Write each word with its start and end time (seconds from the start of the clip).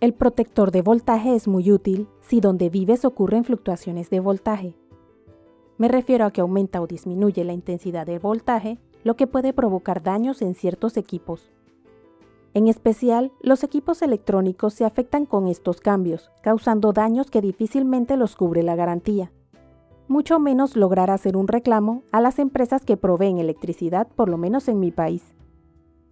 El 0.00 0.14
protector 0.14 0.70
de 0.70 0.80
voltaje 0.80 1.34
es 1.34 1.48
muy 1.48 1.72
útil 1.72 2.06
si 2.20 2.38
donde 2.38 2.70
vives 2.70 3.04
ocurren 3.04 3.42
fluctuaciones 3.42 4.10
de 4.10 4.20
voltaje. 4.20 4.76
Me 5.76 5.88
refiero 5.88 6.24
a 6.24 6.30
que 6.30 6.40
aumenta 6.40 6.80
o 6.80 6.86
disminuye 6.86 7.42
la 7.42 7.52
intensidad 7.52 8.06
del 8.06 8.20
voltaje, 8.20 8.78
lo 9.02 9.16
que 9.16 9.26
puede 9.26 9.52
provocar 9.52 10.04
daños 10.04 10.40
en 10.40 10.54
ciertos 10.54 10.96
equipos. 10.96 11.50
En 12.54 12.68
especial, 12.68 13.32
los 13.42 13.64
equipos 13.64 14.00
electrónicos 14.00 14.72
se 14.72 14.84
afectan 14.84 15.26
con 15.26 15.48
estos 15.48 15.80
cambios, 15.80 16.30
causando 16.42 16.92
daños 16.92 17.28
que 17.28 17.40
difícilmente 17.40 18.16
los 18.16 18.36
cubre 18.36 18.62
la 18.62 18.76
garantía. 18.76 19.32
Mucho 20.06 20.38
menos 20.38 20.76
lograr 20.76 21.10
hacer 21.10 21.36
un 21.36 21.48
reclamo 21.48 22.04
a 22.12 22.20
las 22.20 22.38
empresas 22.38 22.84
que 22.84 22.96
proveen 22.96 23.38
electricidad, 23.38 24.06
por 24.06 24.28
lo 24.28 24.38
menos 24.38 24.68
en 24.68 24.78
mi 24.78 24.92
país. 24.92 25.34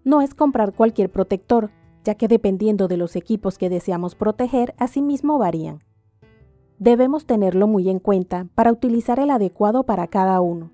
No 0.02 0.22
es 0.22 0.34
comprar 0.34 0.74
cualquier 0.74 1.10
protector, 1.10 1.70
ya 2.06 2.14
que 2.14 2.28
dependiendo 2.28 2.86
de 2.86 2.96
los 2.96 3.16
equipos 3.16 3.58
que 3.58 3.68
deseamos 3.68 4.14
proteger, 4.14 4.76
asimismo 4.78 5.38
varían. 5.38 5.80
Debemos 6.78 7.26
tenerlo 7.26 7.66
muy 7.66 7.88
en 7.90 7.98
cuenta 7.98 8.46
para 8.54 8.70
utilizar 8.70 9.18
el 9.18 9.28
adecuado 9.28 9.82
para 9.82 10.06
cada 10.06 10.40
uno. 10.40 10.70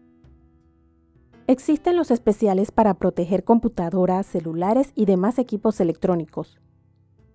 Existen 1.47 1.97
los 1.97 2.11
especiales 2.11 2.71
para 2.71 2.93
proteger 2.95 3.45
computadoras, 3.45 4.27
celulares 4.27 4.93
y 4.95 5.07
demás 5.07 5.39
equipos 5.39 5.81
electrónicos. 5.81 6.61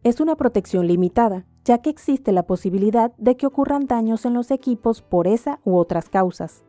Es 0.03 0.19
una 0.21 0.35
protección 0.35 0.85
limitada, 0.85 1.47
ya 1.65 1.79
que 1.79 1.89
existe 1.89 2.31
la 2.31 2.43
posibilidad 2.43 3.15
de 3.17 3.35
que 3.35 3.47
ocurran 3.47 3.87
daños 3.87 4.25
en 4.25 4.35
los 4.35 4.51
equipos 4.51 5.01
por 5.01 5.25
esa 5.27 5.59
u 5.65 5.75
otras 5.75 6.07
causas. 6.07 6.63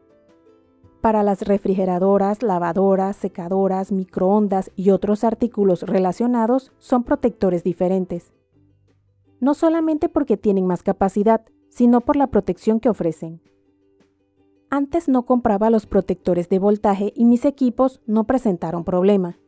Para 1.00 1.22
las 1.22 1.42
refrigeradoras, 1.42 2.42
lavadoras, 2.42 3.16
secadoras, 3.16 3.92
microondas 3.92 4.72
y 4.74 4.90
otros 4.90 5.22
artículos 5.22 5.82
relacionados 5.82 6.72
son 6.78 7.04
protectores 7.04 7.62
diferentes. 7.62 8.32
No 9.40 9.54
solamente 9.54 10.08
porque 10.08 10.36
tienen 10.36 10.66
más 10.66 10.82
capacidad, 10.82 11.42
sino 11.68 12.00
por 12.00 12.16
la 12.16 12.26
protección 12.26 12.80
que 12.80 12.88
ofrecen. 12.88 13.40
Antes 14.70 15.08
no 15.08 15.24
compraba 15.24 15.70
los 15.70 15.86
protectores 15.86 16.48
de 16.48 16.58
voltaje 16.58 17.12
y 17.14 17.24
mis 17.24 17.44
equipos 17.44 18.00
no 18.06 18.24
presentaron 18.24 18.82
problema. 18.82 19.38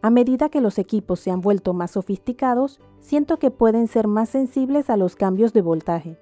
A 0.00 0.10
medida 0.10 0.48
que 0.48 0.60
los 0.60 0.78
equipos 0.78 1.20
se 1.20 1.30
han 1.30 1.40
vuelto 1.40 1.74
más 1.74 1.92
sofisticados, 1.92 2.80
siento 3.00 3.38
que 3.38 3.50
pueden 3.50 3.88
ser 3.88 4.06
más 4.06 4.28
sensibles 4.28 4.90
a 4.90 4.96
los 4.96 5.16
cambios 5.16 5.52
de 5.52 5.62
voltaje. 5.62 6.18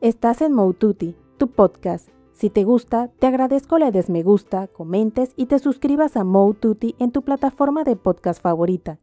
Estás 0.00 0.40
en 0.42 0.52
Moututi, 0.52 1.14
tu 1.38 1.48
podcast, 1.48 2.08
si 2.36 2.50
te 2.50 2.64
gusta, 2.64 3.08
te 3.18 3.26
agradezco 3.26 3.78
le 3.78 3.90
des 3.90 4.10
me 4.10 4.22
gusta, 4.22 4.66
comentes 4.66 5.32
y 5.36 5.46
te 5.46 5.58
suscribas 5.58 6.18
a 6.18 6.24
Tutti 6.60 6.94
en 6.98 7.10
tu 7.10 7.22
plataforma 7.22 7.82
de 7.82 7.96
podcast 7.96 8.42
favorita, 8.42 8.98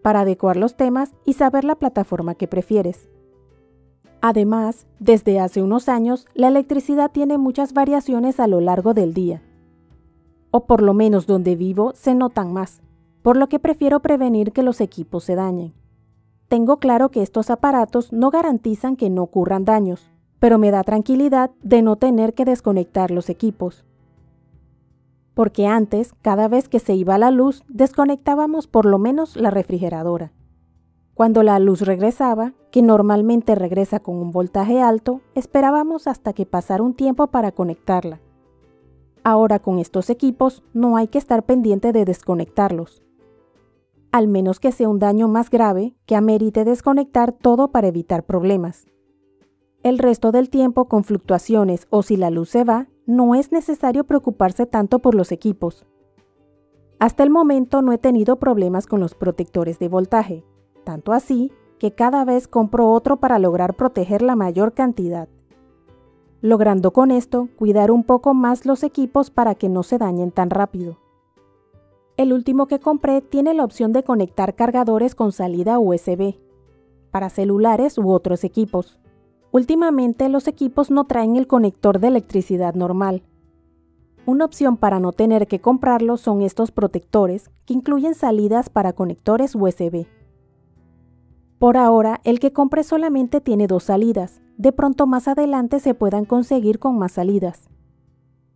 para 0.00 0.20
adecuar 0.20 0.56
los 0.56 0.76
temas 0.76 1.12
y 1.24 1.32
saber 1.32 1.64
la 1.64 1.74
plataforma 1.74 2.36
que 2.36 2.46
prefieres. 2.46 3.08
Además, 4.20 4.86
desde 5.00 5.40
hace 5.40 5.60
unos 5.60 5.88
años, 5.88 6.28
la 6.34 6.46
electricidad 6.46 7.10
tiene 7.10 7.36
muchas 7.36 7.72
variaciones 7.72 8.38
a 8.38 8.46
lo 8.46 8.60
largo 8.60 8.94
del 8.94 9.12
día. 9.12 9.42
O 10.52 10.66
por 10.66 10.82
lo 10.82 10.94
menos 10.94 11.26
donde 11.26 11.56
vivo 11.56 11.90
se 11.96 12.14
notan 12.14 12.52
más, 12.52 12.80
por 13.22 13.36
lo 13.36 13.48
que 13.48 13.58
prefiero 13.58 13.98
prevenir 14.02 14.52
que 14.52 14.62
los 14.62 14.80
equipos 14.80 15.24
se 15.24 15.34
dañen. 15.34 15.74
Tengo 16.46 16.76
claro 16.76 17.10
que 17.10 17.22
estos 17.22 17.50
aparatos 17.50 18.12
no 18.12 18.30
garantizan 18.30 18.94
que 18.94 19.10
no 19.10 19.24
ocurran 19.24 19.64
daños, 19.64 20.11
pero 20.42 20.58
me 20.58 20.72
da 20.72 20.82
tranquilidad 20.82 21.52
de 21.62 21.82
no 21.82 21.94
tener 21.94 22.34
que 22.34 22.44
desconectar 22.44 23.12
los 23.12 23.30
equipos. 23.30 23.84
Porque 25.34 25.68
antes, 25.68 26.14
cada 26.20 26.48
vez 26.48 26.68
que 26.68 26.80
se 26.80 26.94
iba 26.94 27.16
la 27.16 27.30
luz, 27.30 27.62
desconectábamos 27.68 28.66
por 28.66 28.84
lo 28.84 28.98
menos 28.98 29.36
la 29.36 29.50
refrigeradora. 29.50 30.32
Cuando 31.14 31.44
la 31.44 31.60
luz 31.60 31.82
regresaba, 31.82 32.54
que 32.72 32.82
normalmente 32.82 33.54
regresa 33.54 34.00
con 34.00 34.16
un 34.16 34.32
voltaje 34.32 34.82
alto, 34.82 35.20
esperábamos 35.36 36.08
hasta 36.08 36.32
que 36.32 36.44
pasara 36.44 36.82
un 36.82 36.94
tiempo 36.94 37.28
para 37.28 37.52
conectarla. 37.52 38.20
Ahora 39.22 39.60
con 39.60 39.78
estos 39.78 40.10
equipos 40.10 40.64
no 40.74 40.96
hay 40.96 41.06
que 41.06 41.18
estar 41.18 41.44
pendiente 41.44 41.92
de 41.92 42.04
desconectarlos. 42.04 43.04
Al 44.10 44.26
menos 44.26 44.58
que 44.58 44.72
sea 44.72 44.88
un 44.88 44.98
daño 44.98 45.28
más 45.28 45.50
grave 45.50 45.94
que 46.04 46.16
amerite 46.16 46.64
desconectar 46.64 47.30
todo 47.30 47.68
para 47.68 47.86
evitar 47.86 48.24
problemas. 48.24 48.88
El 49.82 49.98
resto 49.98 50.30
del 50.30 50.48
tiempo 50.48 50.84
con 50.84 51.02
fluctuaciones 51.02 51.88
o 51.90 52.04
si 52.04 52.16
la 52.16 52.30
luz 52.30 52.50
se 52.50 52.62
va, 52.62 52.86
no 53.04 53.34
es 53.34 53.50
necesario 53.50 54.04
preocuparse 54.04 54.64
tanto 54.64 55.00
por 55.00 55.16
los 55.16 55.32
equipos. 55.32 55.86
Hasta 57.00 57.24
el 57.24 57.30
momento 57.30 57.82
no 57.82 57.92
he 57.92 57.98
tenido 57.98 58.36
problemas 58.36 58.86
con 58.86 59.00
los 59.00 59.16
protectores 59.16 59.80
de 59.80 59.88
voltaje, 59.88 60.44
tanto 60.84 61.12
así 61.12 61.50
que 61.80 61.96
cada 61.96 62.24
vez 62.24 62.46
compro 62.46 62.90
otro 62.90 63.16
para 63.16 63.40
lograr 63.40 63.74
proteger 63.74 64.22
la 64.22 64.36
mayor 64.36 64.72
cantidad, 64.72 65.28
logrando 66.40 66.92
con 66.92 67.10
esto 67.10 67.48
cuidar 67.56 67.90
un 67.90 68.04
poco 68.04 68.34
más 68.34 68.66
los 68.66 68.84
equipos 68.84 69.30
para 69.30 69.56
que 69.56 69.68
no 69.68 69.82
se 69.82 69.98
dañen 69.98 70.30
tan 70.30 70.50
rápido. 70.50 70.98
El 72.16 72.32
último 72.32 72.68
que 72.68 72.78
compré 72.78 73.20
tiene 73.20 73.52
la 73.52 73.64
opción 73.64 73.92
de 73.92 74.04
conectar 74.04 74.54
cargadores 74.54 75.16
con 75.16 75.32
salida 75.32 75.80
USB, 75.80 76.36
para 77.10 77.30
celulares 77.30 77.98
u 77.98 78.12
otros 78.12 78.44
equipos. 78.44 79.00
Últimamente 79.52 80.30
los 80.30 80.48
equipos 80.48 80.90
no 80.90 81.04
traen 81.04 81.36
el 81.36 81.46
conector 81.46 82.00
de 82.00 82.08
electricidad 82.08 82.74
normal. 82.74 83.22
Una 84.24 84.46
opción 84.46 84.78
para 84.78 84.98
no 84.98 85.12
tener 85.12 85.46
que 85.46 85.60
comprarlo 85.60 86.16
son 86.16 86.40
estos 86.40 86.70
protectores 86.70 87.50
que 87.66 87.74
incluyen 87.74 88.14
salidas 88.14 88.70
para 88.70 88.94
conectores 88.94 89.54
USB. 89.54 90.06
Por 91.58 91.76
ahora, 91.76 92.22
el 92.24 92.40
que 92.40 92.54
compre 92.54 92.82
solamente 92.82 93.42
tiene 93.42 93.66
dos 93.66 93.84
salidas, 93.84 94.40
de 94.56 94.72
pronto 94.72 95.06
más 95.06 95.28
adelante 95.28 95.80
se 95.80 95.92
puedan 95.92 96.24
conseguir 96.24 96.78
con 96.78 96.96
más 96.96 97.12
salidas. 97.12 97.68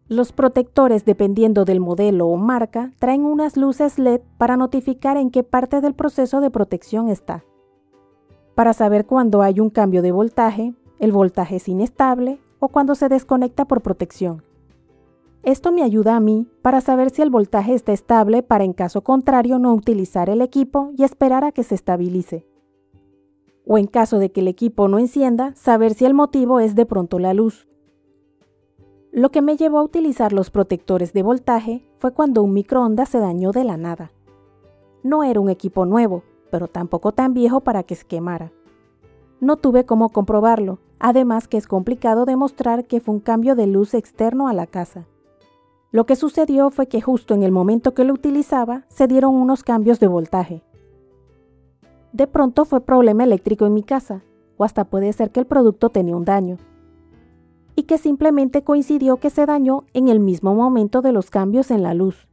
Los 0.09 0.33
protectores, 0.33 1.05
dependiendo 1.05 1.67
del 1.67 1.81
modelo 1.81 2.27
o 2.27 2.37
marca, 2.39 2.93
traen 2.99 3.25
unas 3.25 3.59
luces 3.59 3.99
LED 3.99 4.23
para 4.39 4.57
notificar 4.57 5.19
en 5.19 5.31
qué 5.31 5.43
parte 5.43 5.83
del 5.83 5.95
proceso 5.95 6.41
de 6.41 6.51
protección 6.51 7.09
está. 7.09 7.45
Para 8.55 8.73
saber 8.73 9.05
cuándo 9.05 9.43
hay 9.43 9.61
un 9.61 9.69
cambio 9.69 10.01
de 10.01 10.13
voltaje, 10.13 10.75
el 10.99 11.13
voltaje 11.13 11.57
es 11.57 11.69
inestable 11.69 12.41
o 12.59 12.69
cuando 12.69 12.95
se 12.95 13.09
desconecta 13.09 13.67
por 13.67 13.83
protección. 13.83 14.43
Esto 15.43 15.71
me 15.71 15.83
ayuda 15.83 16.17
a 16.17 16.21
mí 16.21 16.49
para 16.63 16.81
saber 16.81 17.11
si 17.11 17.23
el 17.23 17.31
voltaje 17.31 17.75
está 17.75 17.93
estable 17.93 18.43
para 18.43 18.65
en 18.65 18.73
caso 18.73 19.03
contrario 19.03 19.59
no 19.59 19.75
utilizar 19.75 20.29
el 20.29 20.43
equipo 20.43 20.91
y 20.97 21.05
esperar 21.05 21.45
a 21.45 21.53
que 21.53 21.63
se 21.63 21.75
estabilice. 21.75 22.47
O 23.65 23.79
en 23.79 23.87
caso 23.87 24.19
de 24.19 24.33
que 24.33 24.41
el 24.41 24.49
equipo 24.49 24.89
no 24.89 24.99
encienda, 24.99 25.55
saber 25.55 25.95
si 25.95 26.05
el 26.05 26.15
motivo 26.15 26.61
es 26.61 26.75
de 26.75 26.87
pronto 26.87 27.19
la 27.19 27.35
luz. 27.35 27.69
Lo 29.13 29.31
que 29.31 29.43
me 29.43 29.57
llevó 29.57 29.79
a 29.79 29.85
utilizar 29.85 30.33
los 30.33 30.51
protectores 30.51 31.13
de 31.13 31.23
voltaje 31.23 31.89
fue 31.99 32.13
cuando 32.13 32.43
un 32.43 32.53
microondas 32.53 33.09
se 33.09 33.19
dañó 33.19 33.53
de 33.53 33.65
la 33.65 33.77
nada. 33.77 34.13
No 35.03 35.23
era 35.23 35.41
un 35.41 35.49
equipo 35.49 35.87
nuevo, 35.87 36.25
pero 36.51 36.69
tampoco 36.69 37.13
tan 37.13 37.35
viejo 37.35 37.61
para 37.61 37.83
que 37.83 37.95
se 37.95 38.05
quemara. 38.05 38.53
No 39.41 39.57
tuve 39.57 39.85
cómo 39.85 40.09
comprobarlo, 40.11 40.81
además 40.99 41.49
que 41.49 41.57
es 41.57 41.67
complicado 41.67 42.25
demostrar 42.25 42.87
que 42.87 43.01
fue 43.01 43.15
un 43.15 43.21
cambio 43.21 43.55
de 43.55 43.67
luz 43.67 43.95
externo 43.95 44.49
a 44.49 44.53
la 44.53 44.67
casa. 44.67 45.07
Lo 45.91 46.05
que 46.07 46.17
sucedió 46.17 46.71
fue 46.71 46.89
que 46.89 47.01
justo 47.01 47.35
en 47.35 47.43
el 47.43 47.53
momento 47.53 47.95
que 47.95 48.05
lo 48.05 48.15
utilizaba 48.15 48.85
se 48.89 49.07
dieron 49.07 49.35
unos 49.35 49.63
cambios 49.63 50.01
de 50.01 50.09
voltaje. 50.09 50.63
De 52.13 52.27
pronto 52.27 52.65
fue 52.65 52.81
problema 52.81 53.25
eléctrico 53.25 53.67
en 53.67 53.75
mi 53.75 53.83
casa, 53.83 54.23
o 54.57 54.65
hasta 54.65 54.85
puede 54.85 55.13
ser 55.13 55.31
que 55.31 55.41
el 55.41 55.47
producto 55.47 55.91
tenía 55.91 56.17
un 56.17 56.25
daño, 56.25 56.57
y 57.77 57.85
que 57.85 57.99
simplemente 57.99 58.65
coincidió 58.65 59.19
que 59.19 59.31
se 59.31 59.47
dañó 59.47 59.85
en 59.93 60.09
el 60.09 60.21
mismo 60.21 60.55
momento 60.55 61.03
de 61.03 61.13
los 61.13 61.31
cambios 61.31 61.71
en 61.71 61.83
la 61.83 61.95
luz. 61.95 62.27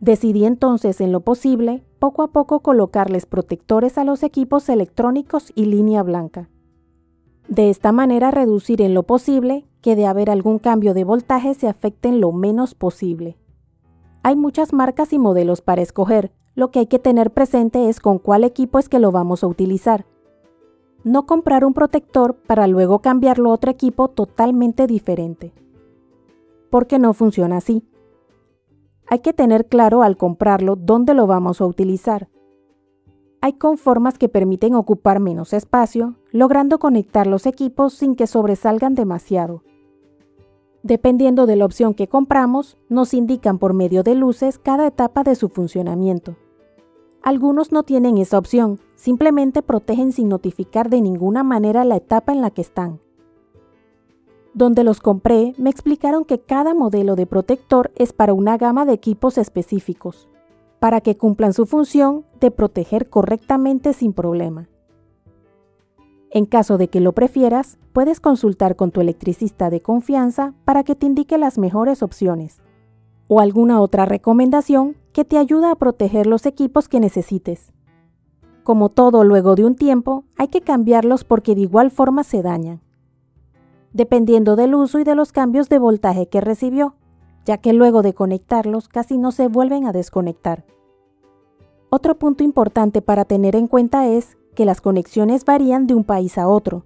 Decidí 0.00 0.44
entonces, 0.44 1.00
en 1.00 1.12
lo 1.12 1.20
posible, 1.20 1.84
poco 1.98 2.22
a 2.22 2.28
poco 2.28 2.60
colocarles 2.60 3.26
protectores 3.26 3.98
a 3.98 4.04
los 4.04 4.22
equipos 4.22 4.68
electrónicos 4.68 5.52
y 5.54 5.66
línea 5.66 6.02
blanca. 6.02 6.48
De 7.48 7.70
esta 7.70 7.92
manera 7.92 8.30
reducir 8.30 8.80
en 8.80 8.94
lo 8.94 9.02
posible 9.02 9.66
que 9.80 9.96
de 9.96 10.06
haber 10.06 10.30
algún 10.30 10.58
cambio 10.58 10.94
de 10.94 11.04
voltaje 11.04 11.54
se 11.54 11.68
afecten 11.68 12.20
lo 12.20 12.32
menos 12.32 12.74
posible. 12.74 13.36
Hay 14.22 14.36
muchas 14.36 14.72
marcas 14.72 15.12
y 15.12 15.18
modelos 15.18 15.60
para 15.60 15.82
escoger, 15.82 16.32
lo 16.54 16.70
que 16.70 16.80
hay 16.80 16.86
que 16.86 16.98
tener 16.98 17.32
presente 17.32 17.88
es 17.88 17.98
con 17.98 18.18
cuál 18.18 18.44
equipo 18.44 18.78
es 18.78 18.88
que 18.88 18.98
lo 18.98 19.10
vamos 19.10 19.42
a 19.42 19.46
utilizar. 19.46 20.06
No 21.02 21.26
comprar 21.26 21.64
un 21.64 21.74
protector 21.74 22.36
para 22.36 22.66
luego 22.66 23.00
cambiarlo 23.00 23.50
a 23.50 23.54
otro 23.54 23.70
equipo 23.70 24.08
totalmente 24.08 24.86
diferente. 24.86 25.52
Porque 26.70 26.98
no 26.98 27.12
funciona 27.14 27.56
así. 27.56 27.84
Hay 29.08 29.18
que 29.18 29.32
tener 29.32 29.66
claro 29.66 30.02
al 30.02 30.16
comprarlo 30.16 30.76
dónde 30.76 31.14
lo 31.14 31.26
vamos 31.26 31.60
a 31.60 31.66
utilizar. 31.66 32.28
Hay 33.44 33.54
conformas 33.54 34.18
que 34.18 34.28
permiten 34.28 34.76
ocupar 34.76 35.18
menos 35.18 35.52
espacio, 35.52 36.14
logrando 36.30 36.78
conectar 36.78 37.26
los 37.26 37.44
equipos 37.44 37.92
sin 37.92 38.14
que 38.14 38.28
sobresalgan 38.28 38.94
demasiado. 38.94 39.64
Dependiendo 40.84 41.46
de 41.46 41.56
la 41.56 41.64
opción 41.64 41.92
que 41.94 42.06
compramos, 42.06 42.78
nos 42.88 43.12
indican 43.14 43.58
por 43.58 43.74
medio 43.74 44.04
de 44.04 44.14
luces 44.14 44.60
cada 44.60 44.86
etapa 44.86 45.24
de 45.24 45.34
su 45.34 45.48
funcionamiento. 45.48 46.36
Algunos 47.20 47.72
no 47.72 47.82
tienen 47.82 48.16
esa 48.16 48.38
opción, 48.38 48.78
simplemente 48.94 49.60
protegen 49.60 50.12
sin 50.12 50.28
notificar 50.28 50.88
de 50.88 51.00
ninguna 51.00 51.42
manera 51.42 51.84
la 51.84 51.96
etapa 51.96 52.32
en 52.32 52.42
la 52.42 52.50
que 52.50 52.62
están. 52.62 53.00
Donde 54.54 54.84
los 54.84 55.00
compré, 55.00 55.54
me 55.58 55.70
explicaron 55.70 56.24
que 56.24 56.38
cada 56.38 56.74
modelo 56.74 57.16
de 57.16 57.26
protector 57.26 57.90
es 57.96 58.12
para 58.12 58.34
una 58.34 58.56
gama 58.56 58.86
de 58.86 58.92
equipos 58.92 59.36
específicos, 59.36 60.28
para 60.82 61.00
que 61.00 61.16
cumplan 61.16 61.52
su 61.52 61.64
función 61.64 62.24
de 62.40 62.50
proteger 62.50 63.08
correctamente 63.08 63.92
sin 63.92 64.12
problema. 64.12 64.68
En 66.32 66.44
caso 66.44 66.76
de 66.76 66.88
que 66.88 66.98
lo 66.98 67.12
prefieras, 67.12 67.78
puedes 67.92 68.18
consultar 68.18 68.74
con 68.74 68.90
tu 68.90 69.00
electricista 69.00 69.70
de 69.70 69.80
confianza 69.80 70.54
para 70.64 70.82
que 70.82 70.96
te 70.96 71.06
indique 71.06 71.38
las 71.38 71.56
mejores 71.56 72.02
opciones 72.02 72.60
o 73.28 73.38
alguna 73.38 73.80
otra 73.80 74.06
recomendación 74.06 74.96
que 75.12 75.24
te 75.24 75.38
ayuda 75.38 75.70
a 75.70 75.76
proteger 75.76 76.26
los 76.26 76.46
equipos 76.46 76.88
que 76.88 76.98
necesites. 76.98 77.70
Como 78.64 78.88
todo 78.88 79.22
luego 79.22 79.54
de 79.54 79.64
un 79.64 79.76
tiempo, 79.76 80.24
hay 80.36 80.48
que 80.48 80.62
cambiarlos 80.62 81.22
porque 81.22 81.54
de 81.54 81.60
igual 81.60 81.92
forma 81.92 82.24
se 82.24 82.42
dañan, 82.42 82.80
dependiendo 83.92 84.56
del 84.56 84.74
uso 84.74 84.98
y 84.98 85.04
de 85.04 85.14
los 85.14 85.30
cambios 85.30 85.68
de 85.68 85.78
voltaje 85.78 86.26
que 86.26 86.40
recibió, 86.40 86.96
ya 87.44 87.58
que 87.58 87.72
luego 87.72 88.02
de 88.02 88.14
conectarlos 88.14 88.88
casi 88.88 89.18
no 89.18 89.32
se 89.32 89.48
vuelven 89.48 89.86
a 89.86 89.92
desconectar. 89.92 90.64
Otro 91.90 92.18
punto 92.18 92.42
importante 92.42 93.02
para 93.02 93.24
tener 93.24 93.56
en 93.56 93.66
cuenta 93.66 94.08
es 94.08 94.38
que 94.54 94.64
las 94.64 94.80
conexiones 94.80 95.44
varían 95.44 95.86
de 95.86 95.94
un 95.94 96.04
país 96.04 96.38
a 96.38 96.48
otro. 96.48 96.84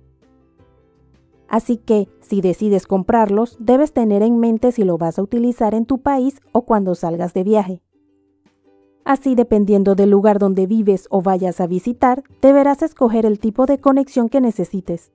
Así 1.48 1.76
que, 1.76 2.08
si 2.20 2.40
decides 2.40 2.86
comprarlos, 2.86 3.56
debes 3.60 3.92
tener 3.92 4.22
en 4.22 4.38
mente 4.38 4.72
si 4.72 4.82
lo 4.82 4.98
vas 4.98 5.18
a 5.18 5.22
utilizar 5.22 5.74
en 5.74 5.86
tu 5.86 5.98
país 5.98 6.40
o 6.52 6.62
cuando 6.62 6.94
salgas 6.94 7.34
de 7.34 7.44
viaje. 7.44 7.82
Así, 9.04 9.36
dependiendo 9.36 9.94
del 9.94 10.10
lugar 10.10 10.40
donde 10.40 10.66
vives 10.66 11.06
o 11.10 11.22
vayas 11.22 11.60
a 11.60 11.68
visitar, 11.68 12.24
deberás 12.42 12.82
escoger 12.82 13.24
el 13.24 13.38
tipo 13.38 13.66
de 13.66 13.78
conexión 13.78 14.28
que 14.28 14.40
necesites. 14.40 15.12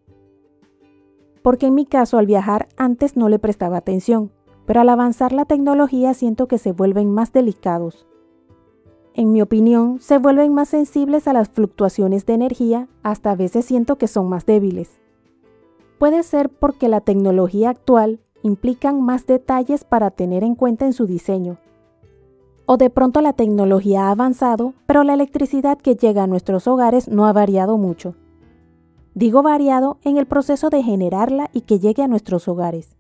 Porque 1.42 1.66
en 1.66 1.76
mi 1.76 1.86
caso 1.86 2.18
al 2.18 2.28
viajar 2.28 2.70
antes 2.78 3.18
no 3.18 3.28
le 3.28 3.40
prestaba 3.40 3.76
atención, 3.76 4.32
pero 4.72 4.80
al 4.80 4.88
avanzar 4.88 5.34
la 5.34 5.44
tecnología 5.44 6.14
siento 6.14 6.48
que 6.48 6.58
se 6.58 6.72
vuelven 6.72 7.12
más 7.12 7.34
delicados. 7.34 8.08
En 9.14 9.34
mi 9.34 9.42
opinión, 9.42 10.00
se 10.00 10.18
vuelven 10.18 10.54
más 10.54 10.70
sensibles 10.70 11.28
a 11.28 11.34
las 11.34 11.50
fluctuaciones 11.50 12.26
de 12.26 12.36
energía, 12.36 12.88
hasta 13.04 13.32
a 13.32 13.36
veces 13.36 13.66
siento 13.66 13.98
que 13.98 14.08
son 14.08 14.30
más 14.30 14.46
débiles. 14.46 15.02
Puede 16.00 16.24
ser 16.24 16.48
porque 16.48 16.88
la 16.88 17.02
tecnología 17.02 17.70
actual 17.70 18.22
implican 18.44 19.02
más 19.02 19.26
detalles 19.26 19.84
para 19.84 20.10
tener 20.10 20.42
en 20.42 20.56
cuenta 20.56 20.86
en 20.86 20.94
su 20.94 21.06
diseño, 21.06 21.58
o 22.66 22.78
de 22.78 22.90
pronto 22.90 23.20
la 23.20 23.34
tecnología 23.34 24.08
ha 24.08 24.12
avanzado, 24.12 24.74
pero 24.86 25.04
la 25.04 25.16
electricidad 25.16 25.80
que 25.80 25.98
llega 25.98 26.24
a 26.24 26.28
nuestros 26.28 26.66
hogares 26.70 27.10
no 27.10 27.26
ha 27.26 27.34
variado 27.34 27.78
mucho. 27.78 28.16
Digo 29.16 29.44
variado 29.44 29.98
en 30.06 30.16
el 30.16 30.28
proceso 30.28 30.70
de 30.70 30.82
generarla 30.82 31.50
y 31.52 31.60
que 31.60 31.80
llegue 31.80 32.04
a 32.04 32.08
nuestros 32.08 32.48
hogares. 32.48 32.96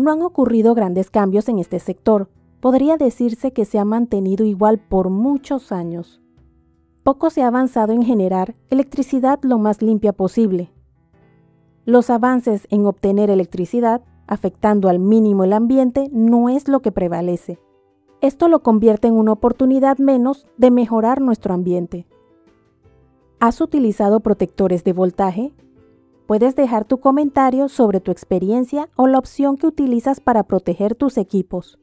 No 0.00 0.10
han 0.10 0.22
ocurrido 0.22 0.74
grandes 0.74 1.10
cambios 1.10 1.46
en 1.50 1.58
este 1.58 1.78
sector, 1.78 2.30
podría 2.60 2.96
decirse 2.96 3.52
que 3.52 3.66
se 3.66 3.78
ha 3.78 3.84
mantenido 3.84 4.46
igual 4.46 4.78
por 4.78 5.10
muchos 5.10 5.72
años. 5.72 6.22
Poco 7.02 7.28
se 7.28 7.42
ha 7.42 7.48
avanzado 7.48 7.92
en 7.92 8.02
generar 8.02 8.54
electricidad 8.70 9.40
lo 9.42 9.58
más 9.58 9.82
limpia 9.82 10.14
posible. 10.14 10.72
Los 11.84 12.08
avances 12.08 12.66
en 12.70 12.86
obtener 12.86 13.28
electricidad, 13.28 14.00
afectando 14.26 14.88
al 14.88 15.00
mínimo 15.00 15.44
el 15.44 15.52
ambiente, 15.52 16.08
no 16.12 16.48
es 16.48 16.66
lo 16.66 16.80
que 16.80 16.92
prevalece. 16.92 17.58
Esto 18.22 18.48
lo 18.48 18.62
convierte 18.62 19.08
en 19.08 19.14
una 19.14 19.32
oportunidad 19.32 19.98
menos 19.98 20.48
de 20.56 20.70
mejorar 20.70 21.20
nuestro 21.20 21.52
ambiente. 21.52 22.06
¿Has 23.38 23.60
utilizado 23.60 24.20
protectores 24.20 24.82
de 24.82 24.94
voltaje? 24.94 25.52
Puedes 26.30 26.54
dejar 26.54 26.84
tu 26.84 27.00
comentario 27.00 27.68
sobre 27.68 27.98
tu 27.98 28.12
experiencia 28.12 28.88
o 28.94 29.08
la 29.08 29.18
opción 29.18 29.56
que 29.56 29.66
utilizas 29.66 30.20
para 30.20 30.44
proteger 30.44 30.94
tus 30.94 31.18
equipos. 31.18 31.80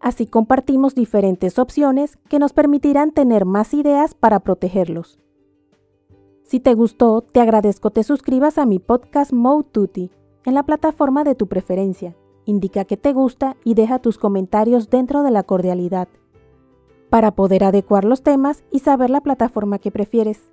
Así 0.00 0.26
compartimos 0.26 0.96
diferentes 0.96 1.60
opciones 1.60 2.18
que 2.28 2.40
nos 2.40 2.52
permitirán 2.52 3.12
tener 3.12 3.44
más 3.44 3.72
ideas 3.72 4.14
para 4.16 4.40
protegerlos. 4.40 5.20
Si 6.42 6.58
te 6.58 6.74
gustó, 6.74 7.20
te 7.20 7.38
agradezco 7.38 7.90
te 7.90 8.02
suscribas 8.02 8.58
a 8.58 8.66
mi 8.66 8.80
podcast 8.80 9.32
Mode 9.32 9.68
Tutti 9.70 10.10
en 10.44 10.54
la 10.54 10.64
plataforma 10.64 11.22
de 11.22 11.36
tu 11.36 11.46
preferencia 11.46 12.16
indica 12.46 12.84
que 12.84 12.96
te 12.96 13.12
gusta 13.12 13.56
y 13.62 13.74
deja 13.74 14.00
tus 14.00 14.18
comentarios 14.18 14.90
dentro 14.90 15.22
de 15.22 15.30
la 15.30 15.44
cordialidad, 15.44 16.08
para 17.10 17.30
poder 17.30 17.62
adecuar 17.62 18.06
los 18.06 18.24
temas 18.24 18.64
y 18.72 18.80
saber 18.80 19.08
la 19.08 19.20
plataforma 19.20 19.78
que 19.78 19.92
prefieres. 19.92 20.50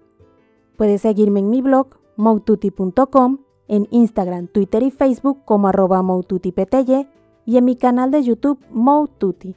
Puedes 0.78 1.02
seguirme 1.02 1.40
en 1.40 1.50
mi 1.50 1.64
blog 1.64 2.03
moututi.com, 2.16 3.40
en 3.68 3.88
Instagram, 3.92 4.48
Twitter 4.48 4.84
y 4.84 4.92
Facebook 4.92 5.44
como 5.46 5.68
arroba 5.68 6.04
y 7.46 7.58
en 7.58 7.66
mi 7.66 7.76
canal 7.76 8.12
de 8.12 8.24
YouTube 8.24 8.60
Moututi. 8.72 9.56